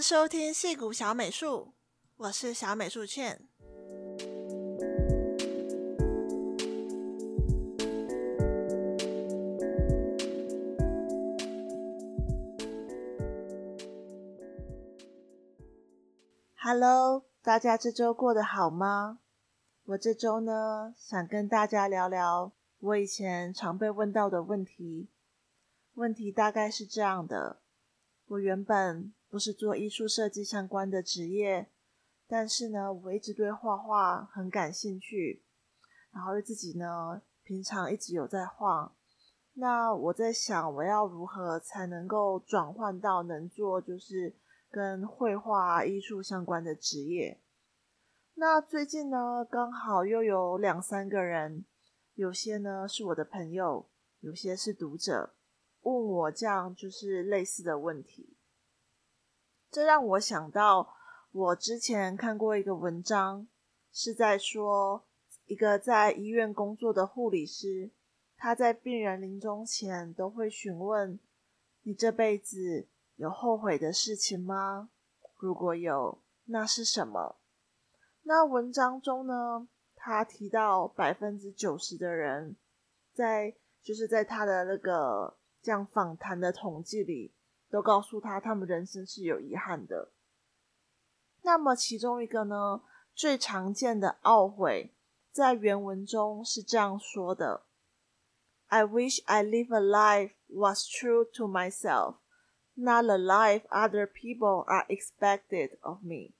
[0.00, 1.72] 收听戏谷小美术，
[2.16, 3.48] 我是小美术茜。
[16.54, 19.20] Hello，大家这周过得好吗？
[19.86, 25.08] 我这周呢，想跟大家聊聊我以前常被问到的问题。
[25.94, 27.60] 问题大概是这样的：
[28.28, 31.70] 我原本不是做艺术设计相关的职业，
[32.26, 35.42] 但是呢，我一直对画画很感兴趣，
[36.12, 38.94] 然后自己呢，平常一直有在画。
[39.54, 44.36] 那我在想，我要如何才能够转换到能做就是
[44.70, 47.40] 跟绘画艺术相关的职业？
[48.34, 51.64] 那最近呢，刚好又有两三个人，
[52.14, 53.88] 有些呢是我的朋友，
[54.20, 55.34] 有些是读者。
[55.88, 58.36] 问我这样就是类似的问题，
[59.70, 60.94] 这让我想到
[61.32, 63.48] 我之前看过一个文章，
[63.90, 65.06] 是在说
[65.46, 67.90] 一个在医院工作的护理师，
[68.36, 71.18] 他在病人临终前都会询问
[71.82, 72.86] ：“你这辈子
[73.16, 74.90] 有后悔的事情吗？
[75.38, 77.38] 如果有，那是什么？”
[78.24, 82.56] 那文章中呢，他提到百分之九十的人
[83.14, 85.37] 在就是在他的那个。
[85.60, 87.34] 这样访谈的统计里，
[87.70, 90.12] 都告诉他他们人生是有遗憾的。
[91.42, 92.82] 那么其中一个呢，
[93.14, 94.94] 最常见的懊悔，
[95.32, 97.62] 在原文中是这样说的
[98.66, 102.16] ：“I wish I live a life was true to myself,
[102.74, 106.34] not a life other people are expected of me。”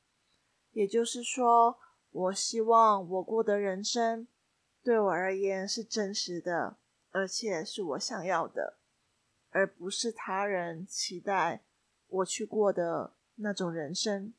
[0.73, 1.79] 也就是说，
[2.11, 4.29] 我希望我过的人生
[4.83, 6.77] 对我而言是真实的，
[7.11, 8.79] 而且是我想要的。
[9.51, 11.63] 而不是他人期待
[12.09, 14.33] 我去过的那种人生。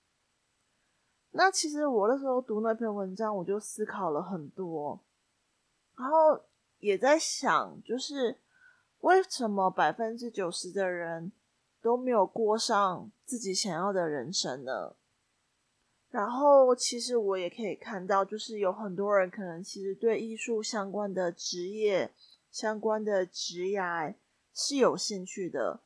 [1.31, 4.99] 那其实我那时候读那篇文章，我就思考了很多，
[5.95, 6.41] 然后
[6.79, 8.39] 也在想，就是
[9.01, 11.31] 为什么百分之九十的人
[11.81, 14.95] 都没有过上自己想要的人生呢？
[16.09, 22.11] 然后其实我也可以看到，就是有很多人可能其实对艺术相关的职业、
[22.51, 24.15] 相关的职业。
[24.53, 25.81] 是有兴趣的，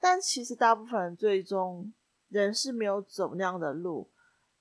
[0.00, 1.92] 但其实大部分人最终
[2.28, 4.10] 人是没有走那样的路。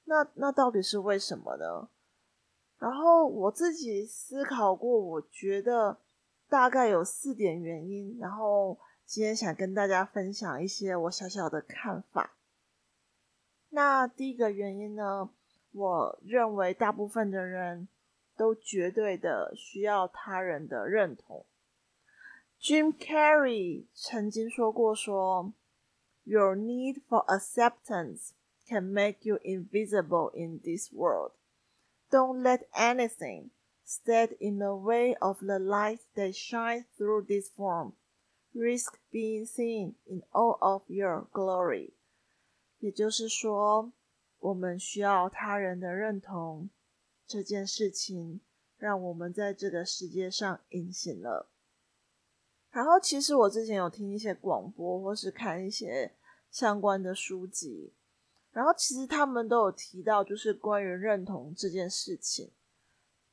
[0.06, 1.90] 那那到底是为什么呢？
[2.78, 5.98] 然后我自己思考过，我觉得
[6.50, 8.18] 大概有四点原因。
[8.20, 12.36] 然后今天想跟大家分享一些我小小的看法。
[13.70, 15.30] 那第一个原因呢，
[15.72, 17.88] 我认为大部分的人
[18.36, 21.46] 都绝对的需要他人的认同。
[22.63, 25.55] Jim Carrey 曾经说过说：“
[26.25, 28.33] Your need for acceptance
[28.67, 31.33] can make you invisible in this world.
[32.11, 33.51] Don't let anything
[33.85, 37.93] stand in the way of the light that shines through this form.
[38.53, 41.93] Risk being seen in all of your glory.”
[42.81, 43.93] 也就是说，
[44.41, 46.71] 我们需要他人的认同，
[47.27, 48.41] 这件事情
[48.77, 51.49] 让我们在这个世界上隐形了。
[52.74, 56.12] 然后，其实我之前有听一些广播，或是看一些
[56.50, 57.94] 相关的书籍，
[58.52, 62.52] 然后其实他们都有提到，就是关于认同这件事情，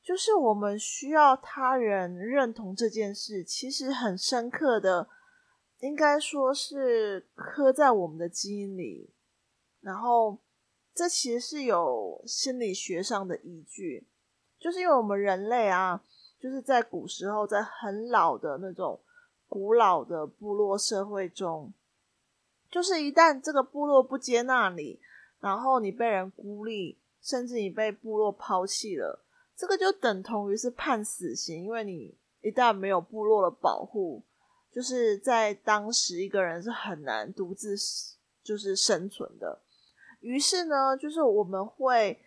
[0.03, 5.09] 就是我们需要他人认同这件事，其实很深刻的，
[5.79, 9.11] 应该说是刻在我们的基因里。
[9.79, 10.37] 然后，
[10.93, 14.07] 这其实是有心理学上的依据，
[14.59, 16.03] 就是因为我们人类啊，
[16.39, 19.01] 就是在古时候，在很老的那种。
[19.51, 21.73] 古老的部落社会中，
[22.69, 24.97] 就是一旦这个部落不接纳你，
[25.41, 29.25] 然后你被人孤立，甚至你被部落抛弃了，
[29.57, 34.23] 这个就等同于是判死刑，因为你一旦没有部落的保护，
[34.71, 37.75] 就是在当时一个人是很难独自
[38.41, 39.61] 就是生存的。
[40.21, 42.17] 于是呢，就是我们会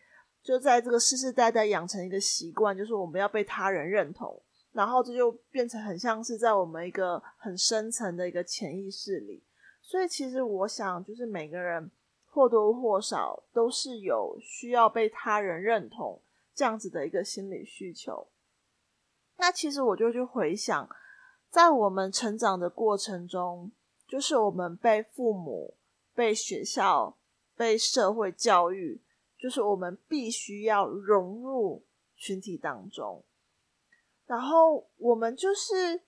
[0.43, 4.39] 就在这个世世代代养成一个习惯，就是我们要被他人认同。
[4.75, 9.41] 然后这就变成很像是在我们一个很深层的一个潜意识里，
[9.81, 11.89] 所以其实我想，就是每个人
[12.27, 16.21] 或多或少都是有需要被他人认同
[16.53, 18.27] 这样子的一个心理需求。
[19.37, 20.89] 那其实我就去回想，
[21.49, 23.71] 在我们成长的过程中，
[24.09, 25.77] 就是我们被父母、
[26.15, 27.17] 被学校、
[27.57, 29.01] 被社会教育，
[29.39, 31.85] 就是我们必须要融入
[32.17, 33.25] 群体当中。
[34.27, 36.03] 然后我们就是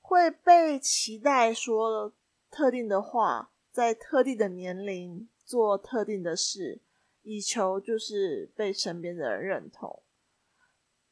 [0.00, 2.12] 会被期待说
[2.50, 6.80] 特定的话，在特定的年龄做特定的事，
[7.22, 10.02] 以求就是被身边的人认同。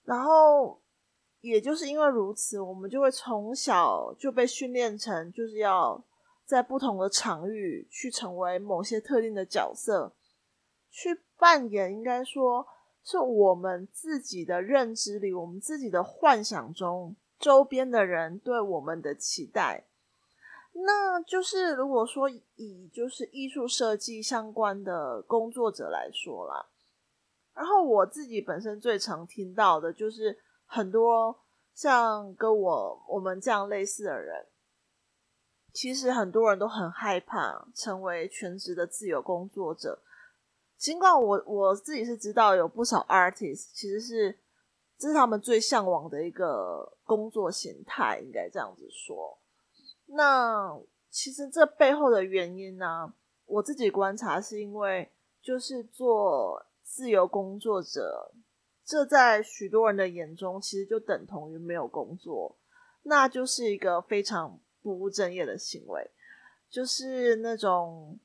[0.04, 0.80] 然后，
[1.40, 6.04] 也就是因为如此，我们就会从小就被训练成，就是要
[6.44, 10.14] 在不同的场域去成为某些特定的角色，
[10.90, 12.66] 去扮演，应该说
[13.08, 19.86] 是我们自己的认知里，我们自己的幻想中，周边的人对我们的期待。
[20.72, 26.66] 那就是如果说以就是艺术设计相关的工作者来说啦。
[27.54, 30.36] 然后我自己本身最常听到的就是
[30.66, 34.46] 很多像跟我我们这样类似的人，
[35.72, 40.02] 其实很多人都很害怕成为全职的自由工作者。
[40.76, 44.38] 尽管我我自己是知道有不少 artist 其实是
[44.98, 49.38] 这是他们最向往的一个工作形态，应该这样子说。
[50.06, 50.78] 那
[51.10, 53.12] 其实这背后的原因呢，
[53.44, 55.10] 我自己观察是因为
[55.42, 56.64] 就是做。
[56.88, 58.32] 自由工作者，
[58.84, 62.56] 这在许多人的眼中，其实就等同于没有工作，
[63.02, 66.08] 那就是一个非常不务正业的行为，
[66.70, 68.16] 就是那种，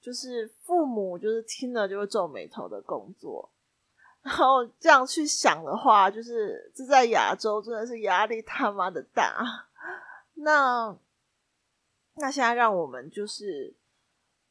[0.00, 3.52] 就是父母就是听了就会皱眉头的工作。
[4.22, 9.68] 然后这样去想的话，就是这在亚洲真的是压力他妈的大。
[10.34, 10.98] 那
[12.14, 13.76] 那现在让我们就是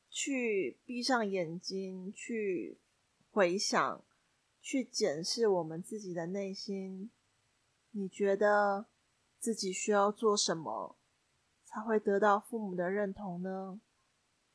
[0.10, 2.80] 去闭上眼睛去。
[3.32, 4.04] 回想，
[4.60, 7.12] 去检视我们自己的内心，
[7.92, 8.88] 你觉得
[9.38, 10.98] 自己需要做什么
[11.64, 13.80] 才会得到父母的认同呢？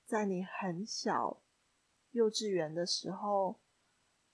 [0.04, 1.42] 在你很小、
[2.10, 3.60] 幼稚园的时候，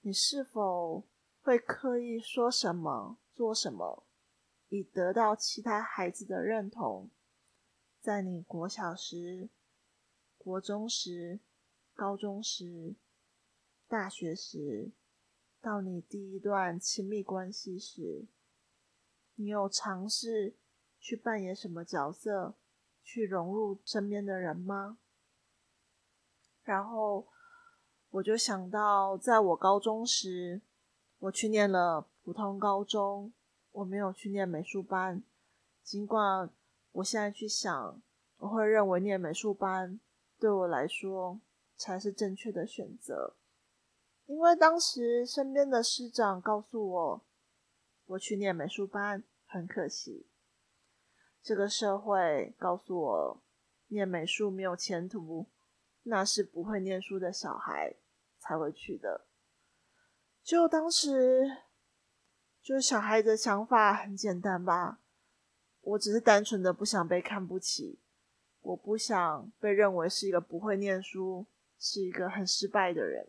[0.01, 1.07] 你是否
[1.41, 4.07] 会刻意说什么、做什么，
[4.69, 7.11] 以得到其他孩子的认同？
[8.01, 9.51] 在你国小时、
[10.39, 11.41] 国中时、
[11.95, 12.97] 高中时。
[13.87, 14.93] 大学时，
[15.61, 18.29] 到你第一段亲密关系时，
[19.35, 20.57] 你有尝试
[21.01, 22.55] 去扮演什么角色，
[23.03, 25.00] 去融入身边的人吗？
[26.71, 27.27] 然后
[28.11, 30.63] 我就想到，在我高中时，
[31.19, 33.33] 我去念了普通高中，
[33.73, 35.21] 我没有去念美术班。
[35.83, 36.49] 尽管
[36.93, 38.01] 我现在去想，
[38.37, 39.99] 我会认为念美术班
[40.39, 41.41] 对我来说
[41.77, 43.35] 才是正确的选择。
[44.27, 47.25] 因为当时身边的师长告诉我，
[48.07, 50.29] 我去念美术班很可惜。
[51.43, 53.43] 这个社会告诉我，
[53.89, 55.47] 念美术没有前途，
[56.05, 57.95] 那是不会念书的小孩
[58.39, 59.27] 才会去的。
[60.43, 61.59] 就当时，
[62.63, 65.01] 就小孩的想法很简单吧，
[65.83, 67.99] 我只是单纯的不想被看不起，
[68.63, 71.47] 我不想被认为是一个不会念书，
[71.79, 73.29] 是一个很失败的人。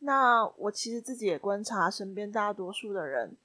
[0.00, 3.36] 那我其实自己也观察身边大多数的人，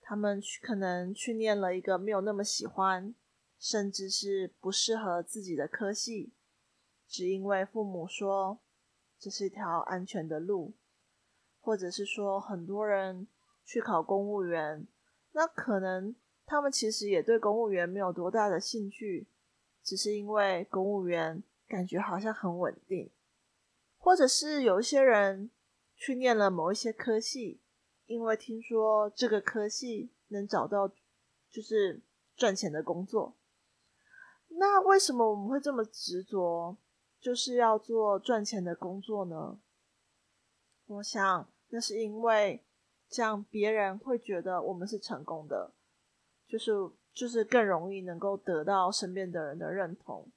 [0.00, 3.14] 他们去可能去念了一个没有那么喜欢，
[3.58, 6.32] 甚至是不适合自己的科系，
[7.14, 8.58] 只因为父母说
[9.20, 10.74] 这是一条安全的路，
[11.60, 13.28] 或者是说很多人
[13.64, 14.84] 去考公务员，
[15.30, 19.28] 那可能他们其实也对公务员没有多大的兴趣，
[19.80, 23.08] 只是因为公务员感觉好像很稳定。
[23.96, 25.52] 或者是有一些人
[25.94, 27.60] 去念了某一些科系，
[28.06, 30.88] 因为听说这个科系能找到
[31.48, 32.02] 就是
[32.34, 33.36] 赚钱的工作。
[34.48, 36.76] 那为什么我们会这么执着，
[37.24, 39.58] 就是要做赚钱的工作呢？
[40.84, 42.62] 我想那是因为
[43.08, 45.72] 这样别人会觉得我们是成功的，
[46.46, 46.70] 就是
[47.14, 50.30] 就是更容易能够得到身边的人的认同。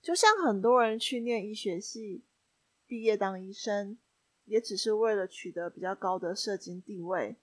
[0.00, 2.24] 就像很多人去念医学系。
[2.86, 3.98] 毕业当医生，
[4.44, 7.34] 也只是为了取得比较高的社经地位，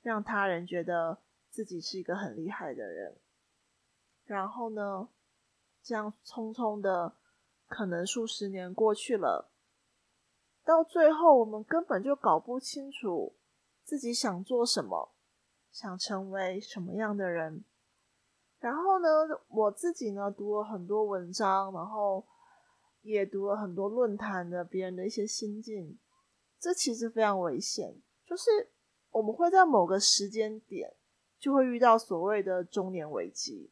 [0.00, 1.18] 让他人觉得
[1.50, 3.16] 自己是一个很厉害的人。
[4.24, 5.08] 然后呢，
[5.82, 7.16] 这样匆匆的，
[7.66, 9.50] 可能数十年过去了，
[10.64, 13.34] 到最后我们根本就搞不清楚
[13.82, 15.12] 自己想做什么，
[15.70, 17.64] 想成为什么样的人。
[18.58, 19.08] 然后呢，
[19.48, 22.24] 我自己呢，读了很多文章，然后。
[23.02, 25.96] 也读了很多论坛的别人的一些心境，
[26.58, 28.02] 这其实非常危险。
[28.24, 28.50] 就是
[29.12, 30.92] 我们会在某个时间点
[31.38, 33.70] 就会遇到所谓的中年危机，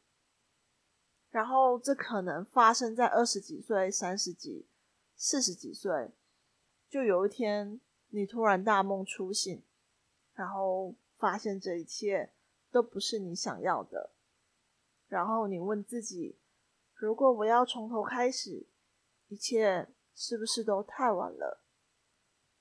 [1.35, 4.69] 然后这可能发生在二十几岁、三十几、
[5.17, 6.13] 四十几岁，
[6.89, 9.65] 就有一天你突然大梦初醒，
[10.35, 12.33] 然后发现这一切
[12.71, 14.13] 都不是你想要的，
[15.09, 16.39] 然后你问自己：
[16.95, 18.69] 如果我要从头开始？
[19.27, 21.65] 一切是不是都太晚了？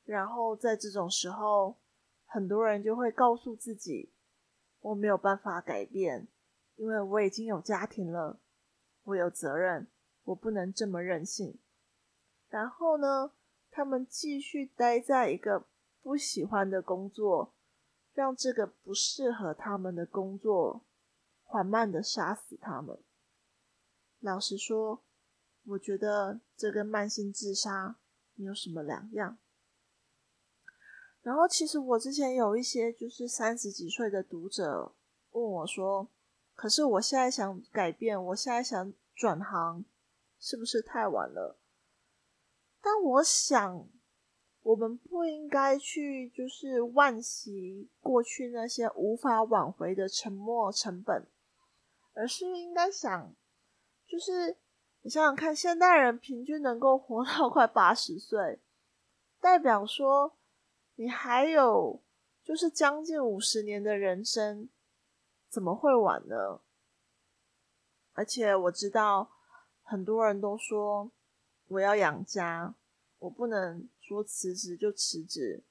[0.03, 1.77] 然后在这种时候，
[2.25, 4.15] 很多人就会告诉自己
[4.81, 6.27] ：“我没有办法改变，
[6.77, 8.39] 因为我已经有家庭了，
[9.03, 9.87] 我有责任，
[10.23, 11.59] 我不能这么任性。”
[12.49, 13.31] 然后呢，
[13.71, 15.65] 他们继续待在一个
[16.01, 17.53] 不喜欢的工作，
[18.13, 20.83] 让这个不适合他们的工作
[21.43, 22.99] 缓慢的杀死他们。
[24.19, 25.01] 老实说，
[25.65, 27.97] 我觉得这跟慢性自杀
[28.35, 29.37] 没有什么两样。
[31.21, 34.93] 然后，其实我之前有一些就是三十几岁的读者
[35.31, 36.09] 问我说
[36.55, 39.83] ：“可是我现在想改变，我现在想转行，
[40.39, 41.59] 是不是太晚了？”
[42.81, 43.87] 但我想，
[44.61, 51.27] 我们不应该去就是惋惜过去那些无法挽回的沉没成本，
[52.13, 53.35] 而是应该想，
[54.07, 54.57] 就是
[55.01, 58.59] 你想想看，现代人平均能够活到快八十岁，
[59.39, 60.37] 代表说。
[60.95, 62.03] 你还有
[62.43, 64.69] 就是将近五十年的人生，
[65.53, 66.61] 怎么会晚呢？
[68.13, 69.29] 而且我知道
[69.83, 71.11] 很多人都说
[71.67, 72.73] 我要养家，
[73.19, 75.61] 我不能说辞职就辞职。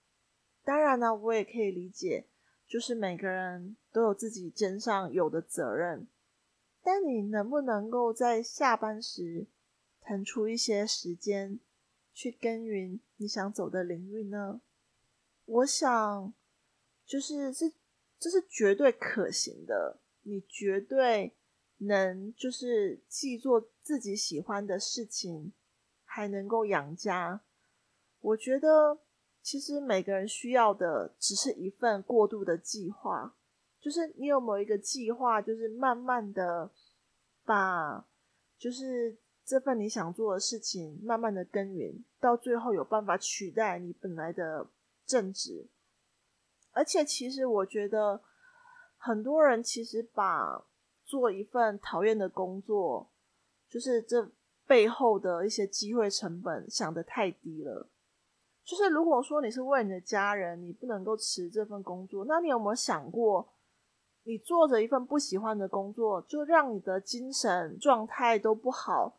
[0.63, 2.29] 当然呢，我也可以理解，
[2.65, 6.07] 就是每个人都有自己肩上有的责任。
[6.81, 9.49] 但你能不能够在下班时
[10.01, 11.59] 腾出一些时间
[12.15, 14.61] 去耕耘你想走的领域呢？
[15.45, 16.33] 我想，
[17.05, 17.73] 就是这
[18.23, 19.99] 这是绝对可行的。
[20.23, 21.35] 你绝对
[21.79, 25.53] 能就是既做自己喜欢的事情，
[26.05, 27.43] 还能够养家。
[28.21, 29.01] 我觉得，
[29.43, 33.35] 其实每个人需要的只是一份过渡的计划。
[33.81, 36.71] 就是你有某一个计划，就是慢慢的
[37.45, 38.07] 把，
[38.57, 44.71] 就是这份你想做的事情，慢慢的耕耘，到最后有办法取代你本来的。
[45.05, 45.67] 正直，
[46.73, 48.21] 而且其实我觉得
[48.99, 50.65] 很多人其实把
[51.05, 53.11] 做一份讨厌的工作，
[53.69, 54.31] 就是这
[54.67, 57.89] 背后的一些机会成本想得太低了。
[58.65, 63.53] 就是如果说你是为你的家人，你不能够辞这份工作，那你有没有想过，
[64.23, 69.19] 你做着一份不喜欢的工作，就让你的精神状态都不好，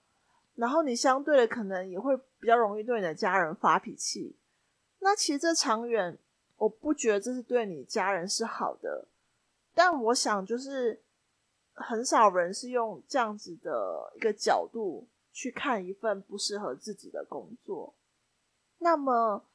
[0.55, 4.38] 然后你相对的可能也会比较容易对你的家人发脾气。
[5.00, 6.17] 那其实这长远，
[6.63, 9.05] 我不觉得这是对你家人是好的，
[9.74, 11.03] 但我想就是
[11.74, 17.93] 很少人是用这样子的一个角度去看一份不适合自己的工作。
[18.77, 19.46] 那么，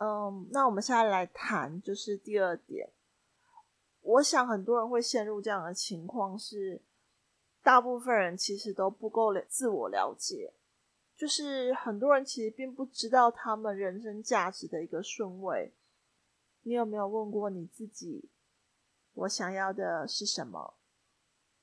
[0.00, 2.90] 嗯，那我们现在来谈就是第二点，
[4.00, 6.82] 我想很多人会陷入这样的情况是，
[7.62, 10.52] 大部分人其实都不够了自我了解。
[11.16, 15.72] 就是很多人其实并不知道他们人生价值的一个顺位。
[16.66, 18.28] 你有没有问过你自己？
[19.12, 20.74] 我想要的是什么？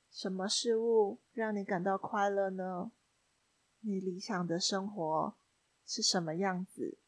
[0.09, 2.93] 什么事物让你感到快乐呢？
[3.81, 5.35] 你理想的生活
[5.85, 6.99] 是什么样子？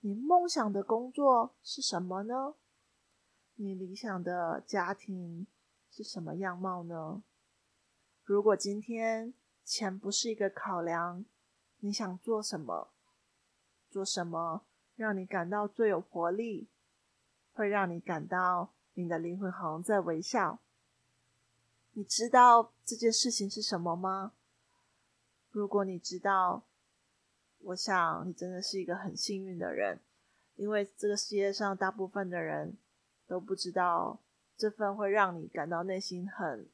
[0.00, 2.56] 你梦想的工作是什么呢？
[3.54, 5.46] 你理想的家庭
[5.92, 7.22] 是什么样貌呢？
[8.24, 9.32] 如果今天，
[9.64, 11.24] 钱不是一个考量，
[11.78, 12.90] 你想做什么？
[13.88, 14.66] 做什么
[14.96, 16.68] 让你感到最有活力？
[17.60, 20.60] 会让你感到你的灵魂好像在微笑？
[21.92, 24.32] 你知道这件事情是什么吗？
[25.50, 26.64] 如果你知道，
[27.58, 30.00] 我想你真的是一个很幸运的人，
[30.56, 32.78] 因为这个世界上大部分的人
[33.26, 34.18] 都不知道
[34.56, 36.66] 这份会让你感到内心很。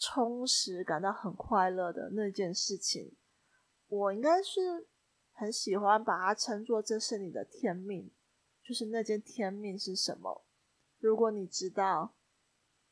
[0.00, 3.12] 充实，感到很快乐的那件事情，
[3.86, 4.88] 我应该是
[5.32, 8.10] 很喜欢把它称作这是你的天命，
[8.68, 10.44] 就是那件天命是什么？
[10.98, 12.14] 如果你知道，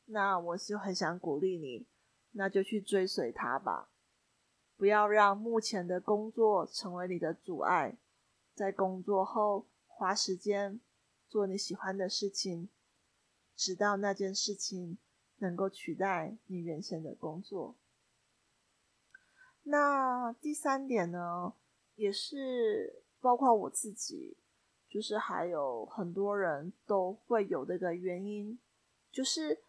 [0.05, 1.85] 那我就很想鼓励你，
[2.31, 3.91] 那就去追随它吧，
[4.75, 7.95] 不要让目前的工作成为你的阻碍，
[8.55, 10.81] 在工作后花时间
[11.27, 12.69] 做你喜欢的事情，
[13.55, 14.97] 直到那件事情。
[15.39, 17.75] 能够取代你原先的工作。
[19.61, 21.53] 那第三点呢，
[21.93, 24.35] 也是包括我自己，
[24.89, 28.57] 就是还有很多人都会有这个原因，
[29.11, 29.59] 就是，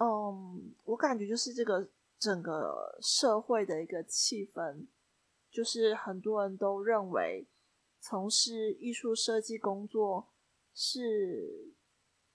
[0.00, 4.86] 嗯，我感觉就是这个整个社会的一个气氛，
[5.50, 7.46] 就是很多人都认为
[8.00, 10.28] 从事艺术设计工作
[10.74, 11.74] 是，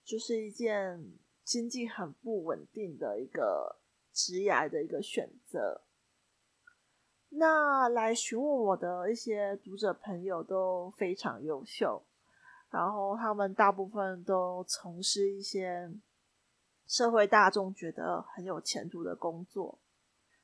[0.03, 1.19] 就是一件。
[1.47, 3.79] 经济很不稳定的一个
[4.11, 5.85] 职业的一个选择，
[7.29, 12.03] 那来询问我的一些读者朋友都非常优秀，
[12.69, 15.91] 然后他们大部分都从事一些
[16.85, 19.79] 社会大众觉得很有前途的工作，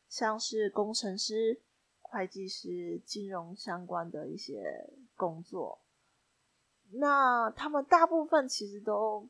[0.07, 1.61] 像是工程师、
[2.01, 5.81] 会计师、金融相关的一些工作。
[6.91, 9.27] 那他们大部分其实都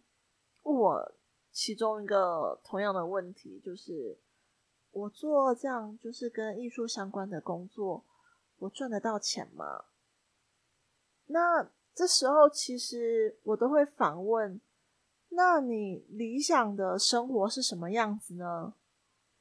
[0.63, 1.15] 问我
[1.51, 4.19] 其中一个同样的问题，就是。
[4.95, 8.05] 我做这样就是跟艺术相关的工作，
[8.59, 9.85] 我赚得到钱吗？
[11.25, 14.59] 那这时候其实我都会反问：
[15.29, 18.73] 那你理想的生活是什么样子呢？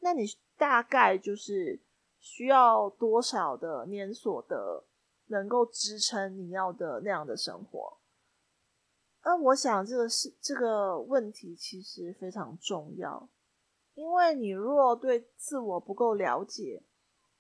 [0.01, 1.81] 那你大概就是
[2.19, 4.85] 需要多少的年所得，
[5.27, 7.99] 能够支撑你要的那样的生活？
[9.25, 13.29] 那我想这个是这个问题其实非常重要。
[13.95, 16.83] 因为你若对自我不够了解，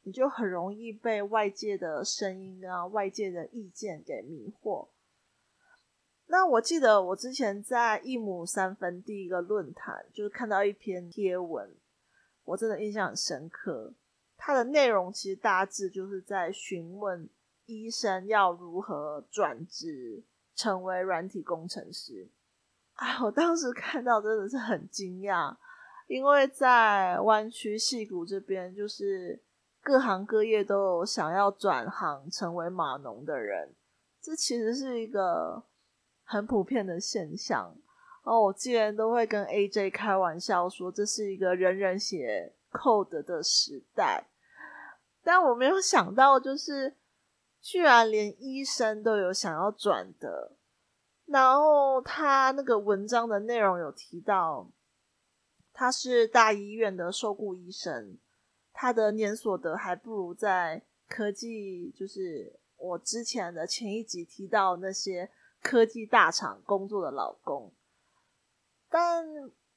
[0.02, 4.88] 你就很容易被外界的声音啊、外界的意见给迷惑。
[6.33, 11.71] 那我记得我之前在一亩三分地一个论坛，就是看到一篇贴文，
[12.45, 13.93] 我真的印象很深刻。
[14.39, 17.29] 它的内容其实大致就是在询问
[17.67, 20.23] 医生要如何转职
[20.55, 22.27] 成为软体工程师。
[22.95, 25.55] 哎，我当时看到真的是很惊讶。
[26.07, 29.39] 因为在湾区矽谷这边，就是
[29.83, 33.75] 各行各业都有想要转行成为码农的人，
[34.23, 35.62] 这其实是一个
[36.33, 37.77] 很普遍的现象。
[38.25, 44.25] 然后我既然都会跟 AJ 开玩笑说，这是一个人人写 code 的时代，
[45.23, 46.95] 但我没有想到，就是
[47.61, 50.53] 居然连医生都有想要转的。
[51.27, 54.71] 然后他那个文章的内容有提到。
[55.75, 58.19] 他是大医院的受雇医生，
[58.75, 65.31] 他的年所得还不如在科技，就是我之前的前一集提到那些
[65.62, 67.73] 科技大厂工作的老公。
[68.91, 69.25] 但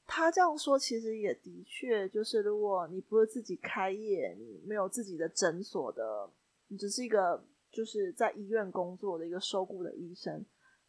[0.06, 6.30] 他这样说，其实也的确就是，如果你不是自己开业，你没有自己的诊所的，
[6.68, 10.44] 你只是一个就是在医院工作的一个受雇的医生，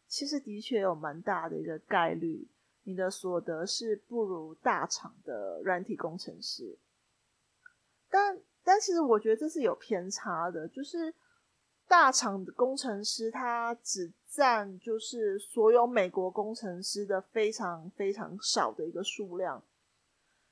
[0.06, 2.46] 其实的确有蛮大的一个概率。
[2.84, 6.78] 你的所得是不如大厂的软体工程师，
[8.08, 11.14] 但但其实我觉得这是有偏差的，就是
[11.88, 19.62] 大厂的工程师他只占就是所有美国工程师的非常非常少的一个数量，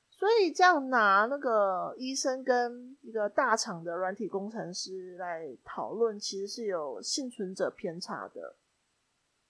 [0.09, 8.55] 所以这样拿那个医生跟一个大厂的软体工程师来讨论，其实是有幸存者偏差的，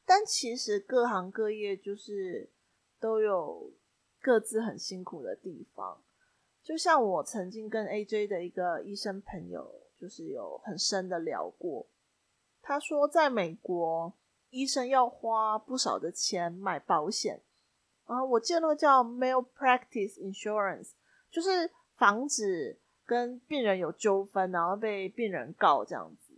[0.06, 2.52] 但其实各行各业就是。
[3.00, 3.72] 都有
[4.20, 6.02] 各自很辛苦的地方，
[6.64, 11.88] 就像我曾经跟 AJ 的一个医生朋友，就是有很深的聊过。
[12.62, 14.14] 他说，在美国，
[14.50, 17.42] 医生要花不少的钱买保险
[18.06, 18.24] 啊。
[18.24, 20.92] 我记得那个叫 malpractice insurance，
[21.30, 26.34] 就是防止跟病人有纠纷，然后被病人告这样子。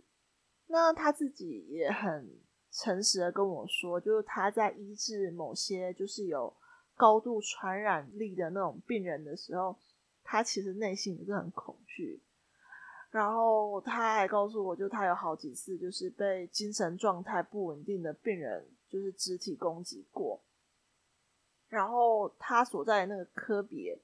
[0.66, 2.40] 那他自己也很。
[2.72, 6.54] 诚实的跟我说，就是他在医治某些就是有
[6.94, 9.76] 高度传染力的那种病人的时候，
[10.22, 12.22] 他其实内心也是很恐惧。
[13.10, 20.40] 然后他还告诉我，就他有好几次就是被精神状态不稳定的病人就是肢体攻击过。
[21.68, 23.98] 然后他所在的那个科别，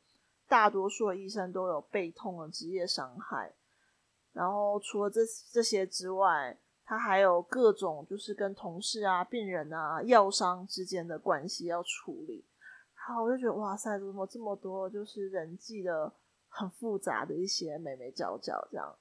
[0.49, 3.53] 大多数的医生都有背痛的职业伤害。
[4.33, 12.45] 然后除了这这些之外，他还有各种就是跟同事啊、病人啊、药商之间的关系要处理，
[12.95, 16.12] 好，我就觉得哇塞，怎么这么多就是人际的
[16.57, 18.97] 很复杂的一些眉眉角角这样。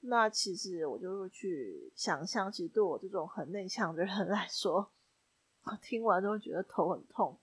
[0.00, 4.90] 那其实我就会去想象，其实对我这种很内向的人来说，
[5.80, 7.38] 听完都会觉得头很痛。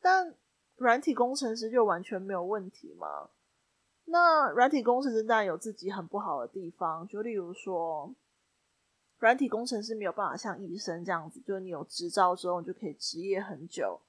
[0.00, 0.34] 但
[0.76, 3.30] 软体工程师就完全没有问题吗？
[4.06, 8.14] 那软体工程师当然有自己很不好的地方，就例如说。
[9.20, 14.00] 软体工程师没有办法像医生这样子，就是你有执照之后，你就可以执业很久。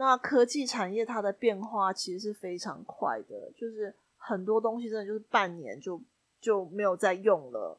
[0.00, 6.00] 那科技产业它的变化其实是非常快的，就是很多东西真的就是半年就
[6.40, 7.78] 就没有再用了。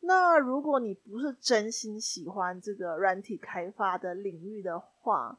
[0.00, 5.38] 那如果你不是真心喜欢这个软体开发的领域的话，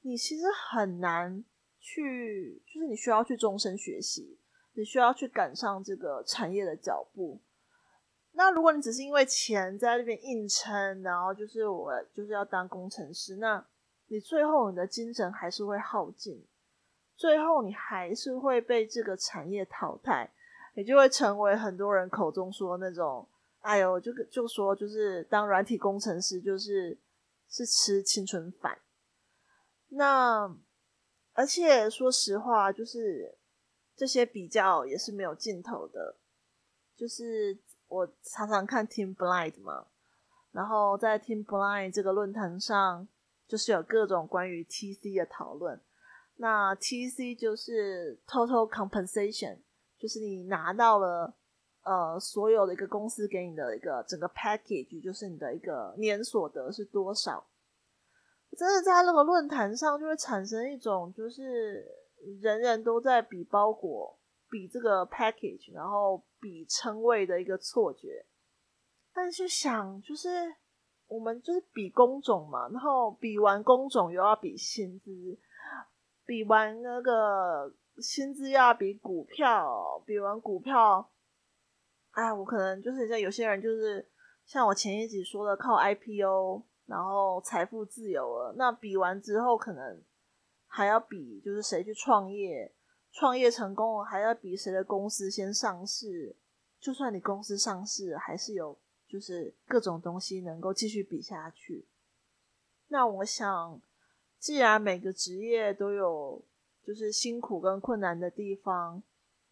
[0.00, 1.44] 你其实很难
[1.78, 4.36] 去，就是你需要去终身学习，
[4.72, 7.40] 你需要去赶上这个产业的脚步。
[8.32, 13.64] 那如果你只是因为钱在那边硬撑，然后就是我就是要当工程师，那
[14.06, 16.46] 你最后你的精神还是会耗尽，
[17.16, 20.32] 最后你还是会被这个产业淘汰，
[20.74, 23.28] 你就会成为很多人口中说那种，
[23.60, 26.98] 哎呦，就就说就是当软体工程师就是
[27.48, 28.78] 是吃青春饭。
[29.88, 30.54] 那
[31.32, 33.38] 而且说实话，就是
[33.96, 36.16] 这些比较也是没有尽头的。
[36.96, 39.86] 就是我常常看 Team Blind 嘛，
[40.52, 43.08] 然后在 Team Blind 这个论坛上，
[43.54, 45.80] 就是有各种关于 TC 的讨论。
[46.38, 49.58] 那 TC 就是 Total Compensation，
[49.96, 51.32] 就是你拿到了
[51.84, 57.46] 呃所有的一个公司给你的一个整个 package，就是你的一个年所得是多少。
[58.58, 61.86] 真的在那个论坛上就会产生一种就是
[62.42, 64.18] 人人都在比包裹。
[64.50, 68.24] 比这个 package，然后比称谓的一个错觉，
[69.12, 70.28] 但是想就是
[71.06, 75.38] 我们就是比工种嘛，然后比完工种又要比薪资，
[76.24, 81.10] 比完那个薪资又要比股票，比完股票，
[82.12, 84.10] 哎，我可能就是像有些人就是
[84.44, 90.02] 像我前一集说的，靠 IPO 然后财富自由了，那比完之后可能
[90.66, 92.74] 还要比就是谁去创业。
[93.16, 96.36] 创业成功了，还要比谁的公司先上市。
[96.80, 98.76] 就算你公司上市，还是有
[99.14, 101.86] 就是各种东西能够继续比下去。
[102.88, 103.80] 那我想，
[104.40, 106.42] 既然每个职业都有
[106.82, 109.04] 就是辛苦跟困难的地方，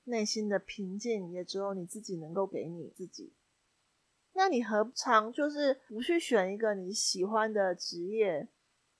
[0.02, 3.32] 内心的平静也只有你自己能够给你自己。
[4.32, 8.48] 那你何尝就是不去选一个你喜欢的职业？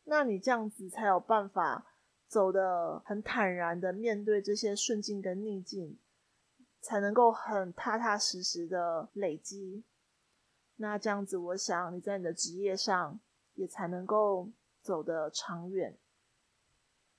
[0.05, 1.89] 那你这样子才有办法。
[2.29, 5.99] 走得很坦然的面对这些顺境跟逆境，
[6.81, 9.85] 才能够很踏踏实实的累积。
[10.77, 13.21] 那这样子，我想你在你的职业上
[13.55, 14.49] 也才能够
[14.81, 15.97] 走得长远。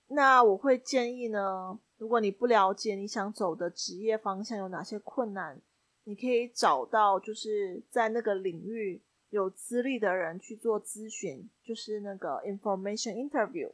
[0.07, 5.61] 那我会建议呢，如果你不了解你想走的职业方向有哪些困难，
[6.03, 13.71] 你可以找到就是在那个领域有资历的人去做咨询，就是那个 information interview。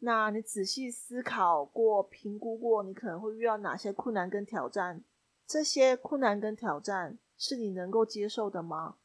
[0.00, 5.02] 那你仔细思考过、评估过，你可能会遇到哪些困难跟挑战？
[5.46, 8.96] 这些困难跟挑战是你能够接受的吗？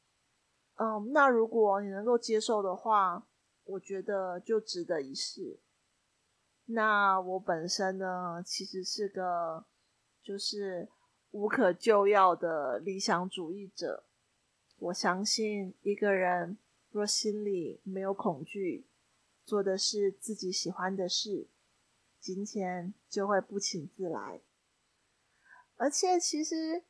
[0.76, 3.28] 嗯，那如果你能够接受的话，
[3.64, 5.60] 我觉得就值得一试。
[6.66, 9.66] 那我本身呢，其实是个
[10.24, 10.90] 就是
[11.32, 14.06] 无可救药的理想主义者。
[14.78, 16.58] 我相信一个人
[16.90, 18.88] 若心里没有恐惧。
[19.44, 21.50] 做的是自己喜欢的事，
[22.20, 24.42] 金钱就会不请自来。
[25.76, 26.84] 而且，其实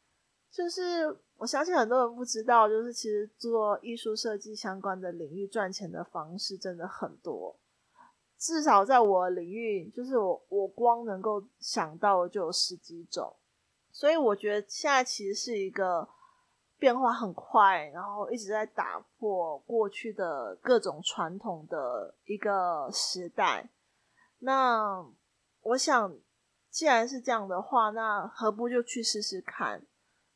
[0.51, 7.59] 就是我相信很多人不知道，就是其实做艺术设计相关的领域赚钱的方式真的很多。
[8.37, 13.35] 至少在我领域，就是我我光能够想到的就有十几种。
[13.91, 16.07] 所以我觉得现在其实是一个。
[16.77, 23.69] 变化很快，然后一直在打破过去的各种传统的一个时代。
[24.39, 25.05] 那
[25.61, 26.17] 我想，
[26.71, 29.85] 既然是这样的话，那何不就去试试看？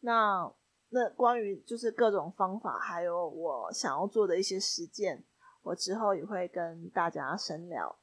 [0.01, 0.53] 那
[0.95, 5.21] 那关于就是各种方法，还有我想要做的一些实践，
[5.62, 7.99] 我之后也会跟大家深聊。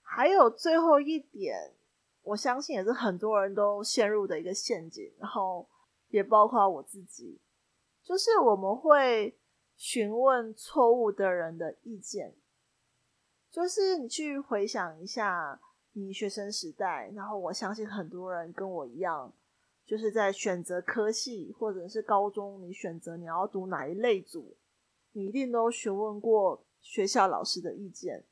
[0.00, 1.74] 还有最后一点，
[2.22, 5.68] 我相信也是很多人都陷入的一个陷阱，然后。
[6.10, 7.38] 也包括我自己，
[8.02, 9.38] 就是我们会
[9.76, 12.34] 询问错误的人的意见。
[13.50, 15.60] 就是你去回想一下
[15.92, 19.30] 你学生时代，然后我相信很多人跟我一样，
[19.88, 24.56] 就是在选择科系或者是高中，你选择你要读哪一类组，
[25.12, 28.26] 你一定都询问过学校老师的意见。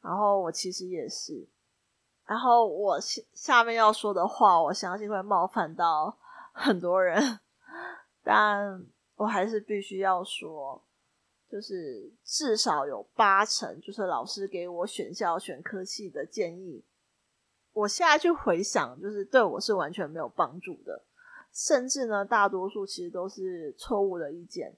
[0.00, 1.48] 然后我其实也是，
[2.24, 6.16] 然后我下下面要说的话，我相信会冒犯到。
[6.58, 7.40] 很多人，
[8.22, 8.82] 但
[9.16, 10.82] 我还是必须要说，
[11.50, 16.82] 就是至少有八成，就是老师给我选校选科系的建议，
[17.76, 21.04] 我现在去回想，就是对我是完全没有帮助的，
[21.52, 24.74] 甚至呢，大多数其实都是错误的意见，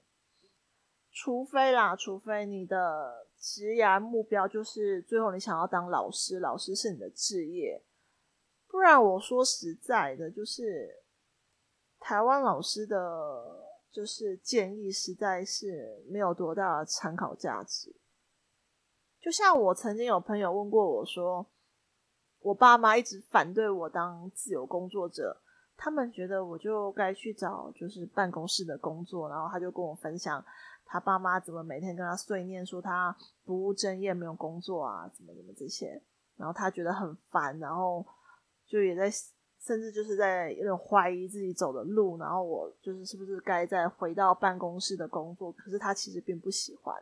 [1.11, 7.81] 除非啦，除非你的职业目标就是最后你想要当老师，老师是你的职业，
[8.67, 10.97] 不然我说实在的，就是。
[12.01, 12.97] 台湾老师的
[13.91, 17.93] 就是建议，实在是没有多大的参考价值。
[19.19, 21.45] 就像我曾经有朋友问过我说，
[22.41, 25.35] 我爸妈一直反对我当自由工作者，
[25.77, 29.29] 他们觉得我就该去找就是办公室的工作。
[29.29, 30.43] 然后他就跟我分享，
[30.85, 36.01] 他爸妈怎么每天跟他碎念说他不务正业、没有工作啊，怎么怎么这些。
[36.37, 38.05] 然后他觉得很烦，然后
[38.67, 39.11] 就也在。
[39.61, 45.51] 甚至就是在有点怀疑自己走的路，然后我就是是不是该再回到办公室的工作？
[45.51, 46.95] 可是他其实并不喜欢。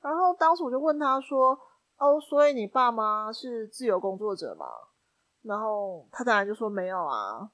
[0.00, 1.58] 然后当时我就问他说
[1.98, 4.66] ：“哦，所以你爸妈是自由工作者吗？”
[5.42, 7.48] 然后他当然就说：“没有啊。”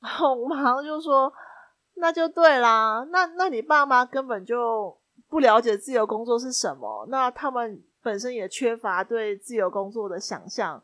[0.00, 1.32] 然后我马上就说
[1.96, 4.96] ：“那就对啦，那那你爸妈根本就
[5.28, 10.82] 不了解自由工作是什么，那他们本身也缺乏对自由工作的想象。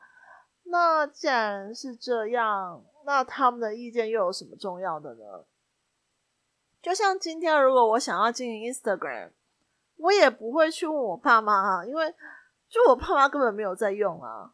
[0.64, 5.44] 那既然是这样，那他们的意见又有什么重要的呢？
[6.82, 9.30] 就像今天，如果我想要经营 Instagram。”
[9.96, 12.12] 我也不会去问我爸妈啊，因为
[12.74, 14.52] 就我爸妈根本没有在用啊。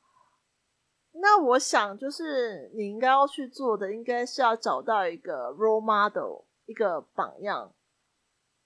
[1.12, 7.74] 那我想，就是你应该要去做的，应该是要找到一个 role model，一个榜样。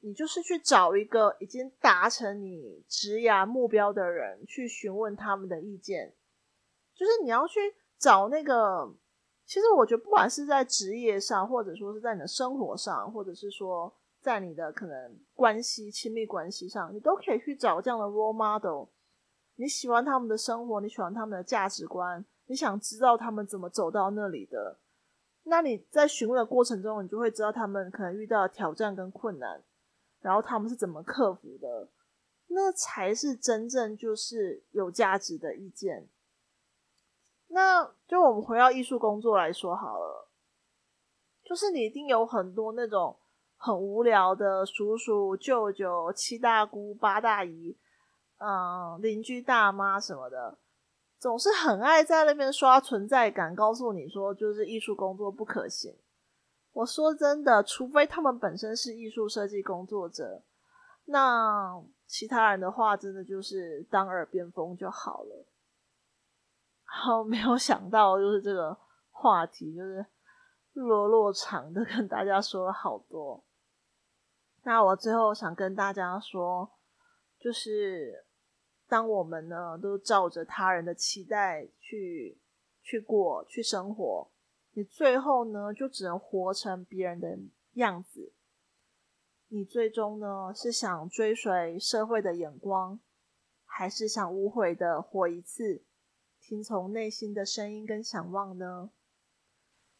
[0.00, 6.12] 你就是去找一个已经达成你职涯目标的人，去询问他们的意见。
[6.92, 7.60] 就是你要去
[7.96, 8.92] 找那个，
[9.46, 13.94] 其实我觉得，不管是在职业上，或者说是在你的生活上，或者是说。
[14.24, 18.88] 在你的可能关系、亲密关系上，你都可以去找这样的 role model。
[19.56, 24.78] 你喜欢他们的生活，你喜欢他们的价值观，你想知道他们怎么走到那里的。
[25.44, 29.62] 那你在询问的过程中，你就会知道他们可能遇到挑战跟困难，
[30.20, 31.88] 然后他们是怎么克服的。
[32.48, 36.08] 那才是真正就是有价值的意见。
[37.48, 40.28] 那就我们回到艺术工作来说好了，
[41.44, 43.16] 就是你一定有很多那种。
[43.56, 47.74] 很无聊的叔叔、舅舅、七大姑八大姨，
[48.38, 50.58] 嗯，邻居大妈什么的，
[51.18, 55.96] 总是很爱在那边刷存在感，告诉你说就是艺术工作不可行。
[56.72, 60.42] 我说真的，除非他们本身是艺术设计工作者，
[61.04, 65.46] 那其他人的话，真的就是当耳边风就好了。
[66.84, 68.76] 好，没有想到就是这个
[69.10, 70.04] 话题，就是
[70.72, 73.44] 落落长的跟大家说了好多。
[74.64, 76.70] 那我最后想跟大家说，
[77.44, 78.24] 就是
[78.88, 82.38] 当我们呢都照着他人的期待去
[82.80, 84.30] 去过去生活，
[84.72, 87.38] 你最后呢就只能活成别人的
[87.74, 88.32] 样子。
[89.48, 92.98] 你最终呢是想追随社会的眼光，
[93.66, 95.82] 还是想无悔的活一次，
[96.40, 98.90] 听从内心的声音跟想望呢？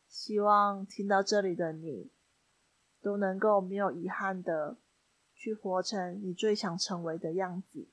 [0.09, 2.11] 希望听到这里的你。
[3.03, 4.79] 都能够没有遗憾的
[5.45, 7.87] 去活成你最想成为的样子。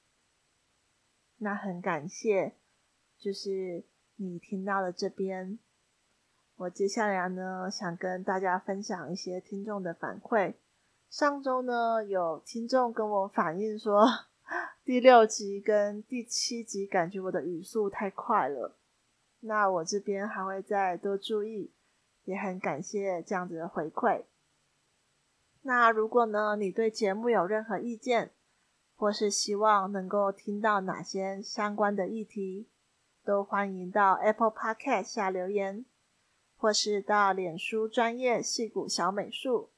[1.40, 2.54] 那很感谢，
[3.18, 3.84] 就是
[4.16, 5.60] 你听到了这边。
[6.56, 10.54] 我接下来呢，想跟大家分享一些听众的反馈。
[11.10, 14.08] 上周呢，有听众跟我反映说，
[14.86, 18.78] 第六集跟第七集感觉我的语速太快了。
[19.42, 21.74] 那我这边还会再多注意，
[22.24, 24.24] 也很感谢这样子的回馈。
[25.64, 28.32] 那如果呢，你对节目有任何意见，
[28.96, 32.68] 或是希望能够听到哪些相关的议题，
[33.24, 35.86] 都欢迎到 Apple Podcast 下留言，
[36.56, 39.70] 或是到脸书专业戏骨小美术，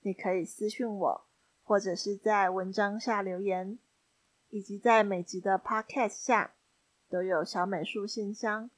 [0.00, 1.26] 你可以私讯我，
[1.62, 3.78] 或者是在文章下留言，
[4.48, 6.54] 以及在每集的 Podcast 下
[7.08, 8.70] 都有小美术信箱，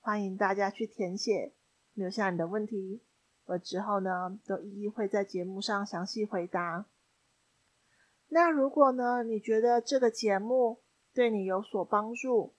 [0.00, 1.52] 欢迎大家去填写，
[1.92, 3.02] 留下你的问题。
[3.48, 6.86] 我之后呢，都一一会在节目上详细回答。
[8.28, 10.82] 那如果呢，你觉得这个节目
[11.14, 12.54] 对你有所帮助，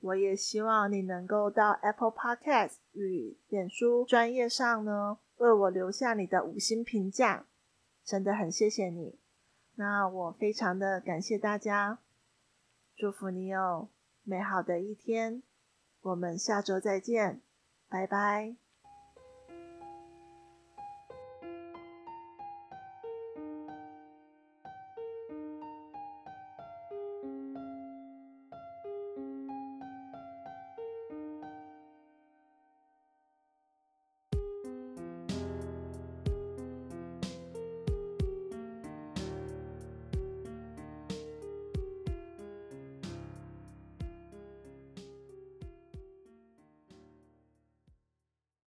[0.00, 7.46] 我也希望你能够到 Apple Podcast 与脸书专业上呢，为我留下你的五星评价，
[8.04, 9.20] 真的很谢谢你。
[9.76, 12.00] 那我非常的感谢大家，
[12.96, 13.88] 祝福你有
[14.24, 15.44] 美好的一天。
[16.00, 17.40] 我们下周再见，
[17.88, 18.61] 拜拜。